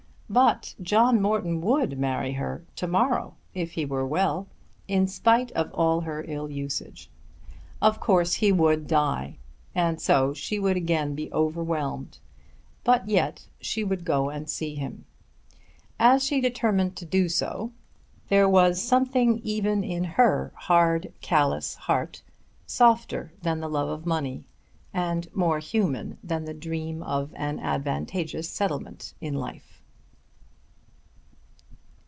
But 0.33 0.75
John 0.81 1.21
Morton 1.21 1.59
would 1.59 1.99
marry 1.99 2.31
her 2.31 2.63
to 2.77 2.87
morrow 2.87 3.35
if 3.53 3.73
he 3.73 3.83
were 3.83 4.07
well, 4.07 4.47
in 4.87 5.05
spite 5.05 5.51
of 5.51 5.73
all 5.73 5.99
her 5.99 6.23
ill 6.25 6.49
usage! 6.49 7.09
Of 7.81 7.99
course 7.99 8.35
he 8.35 8.49
would 8.49 8.87
die 8.87 9.39
and 9.75 9.99
so 10.01 10.33
she 10.33 10.57
would 10.57 10.77
again 10.77 11.15
be 11.15 11.29
overwhelmed; 11.33 12.19
but 12.85 13.09
yet 13.09 13.49
she 13.59 13.83
would 13.83 14.05
go 14.05 14.29
and 14.29 14.49
see 14.49 14.73
him. 14.75 15.03
As 15.99 16.23
she 16.23 16.39
determined 16.39 16.95
to 16.95 17.05
do 17.05 17.27
so 17.27 17.73
there 18.29 18.47
was 18.47 18.81
something 18.81 19.41
even 19.43 19.83
in 19.83 20.05
her 20.15 20.53
hard 20.55 21.11
callous 21.19 21.75
heart 21.75 22.21
softer 22.65 23.33
than 23.41 23.59
the 23.59 23.67
love 23.67 23.89
of 23.89 24.05
money 24.05 24.45
and 24.93 25.27
more 25.35 25.59
human 25.59 26.17
than 26.23 26.45
the 26.45 26.53
dream 26.53 27.03
of 27.03 27.33
an 27.35 27.59
advantageous 27.59 28.47
settlement 28.47 29.13
in 29.19 29.33
life. 29.35 29.67